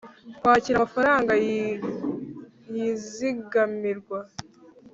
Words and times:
kwakira 0.39 0.75
amafaranga 0.77 1.31
yizigamirwa 2.75 4.19